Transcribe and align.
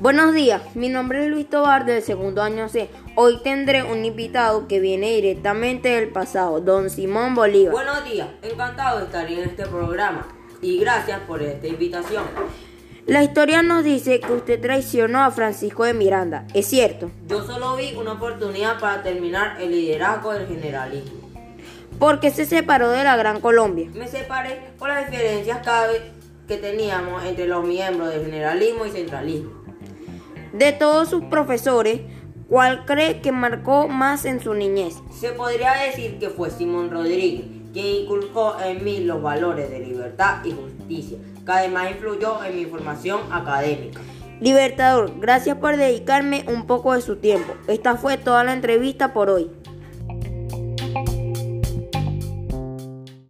Buenos 0.00 0.32
días, 0.32 0.76
mi 0.76 0.88
nombre 0.88 1.24
es 1.24 1.28
Luis 1.28 1.50
Tobar 1.50 1.84
del 1.84 2.04
segundo 2.04 2.40
año 2.40 2.68
C. 2.68 2.88
Hoy 3.16 3.40
tendré 3.42 3.82
un 3.82 4.04
invitado 4.04 4.68
que 4.68 4.78
viene 4.78 5.10
directamente 5.16 5.88
del 5.88 6.10
pasado, 6.10 6.60
don 6.60 6.88
Simón 6.88 7.34
Bolívar. 7.34 7.72
Buenos 7.72 8.04
días, 8.04 8.28
encantado 8.42 9.00
de 9.00 9.06
estar 9.06 9.26
en 9.26 9.40
este 9.40 9.66
programa 9.66 10.28
y 10.62 10.78
gracias 10.78 11.18
por 11.26 11.42
esta 11.42 11.66
invitación. 11.66 12.22
La 13.06 13.24
historia 13.24 13.64
nos 13.64 13.82
dice 13.82 14.20
que 14.20 14.32
usted 14.32 14.60
traicionó 14.60 15.24
a 15.24 15.32
Francisco 15.32 15.82
de 15.82 15.94
Miranda, 15.94 16.46
¿es 16.54 16.66
cierto? 16.66 17.10
Yo 17.26 17.44
solo 17.44 17.74
vi 17.74 17.96
una 17.96 18.12
oportunidad 18.12 18.78
para 18.78 19.02
terminar 19.02 19.60
el 19.60 19.72
liderazgo 19.72 20.32
del 20.32 20.46
generalismo. 20.46 21.28
¿Por 21.98 22.20
qué 22.20 22.30
se 22.30 22.44
separó 22.44 22.90
de 22.90 23.02
la 23.02 23.16
Gran 23.16 23.40
Colombia? 23.40 23.90
Me 23.94 24.06
separé 24.06 24.60
por 24.78 24.90
las 24.90 25.10
diferencias 25.10 25.58
que 26.46 26.56
teníamos 26.56 27.24
entre 27.24 27.48
los 27.48 27.64
miembros 27.64 28.10
del 28.10 28.24
generalismo 28.26 28.86
y 28.86 28.90
centralismo. 28.92 29.67
De 30.52 30.72
todos 30.72 31.10
sus 31.10 31.24
profesores, 31.24 32.00
¿cuál 32.48 32.86
cree 32.86 33.20
que 33.20 33.32
marcó 33.32 33.86
más 33.86 34.24
en 34.24 34.40
su 34.40 34.54
niñez? 34.54 34.94
Se 35.12 35.32
podría 35.32 35.72
decir 35.72 36.18
que 36.18 36.30
fue 36.30 36.50
Simón 36.50 36.90
Rodríguez, 36.90 37.44
quien 37.72 37.86
inculcó 37.86 38.56
en 38.64 38.82
mí 38.82 39.00
los 39.00 39.20
valores 39.20 39.70
de 39.70 39.80
libertad 39.80 40.42
y 40.44 40.52
justicia, 40.52 41.18
que 41.44 41.52
además 41.52 41.90
influyó 41.90 42.42
en 42.44 42.56
mi 42.56 42.64
formación 42.64 43.20
académica. 43.30 44.00
Libertador, 44.40 45.18
gracias 45.18 45.58
por 45.58 45.76
dedicarme 45.76 46.44
un 46.46 46.66
poco 46.66 46.94
de 46.94 47.02
su 47.02 47.16
tiempo. 47.16 47.54
Esta 47.66 47.96
fue 47.96 48.16
toda 48.16 48.44
la 48.44 48.52
entrevista 48.52 49.12
por 49.12 49.28
hoy. 49.30 49.50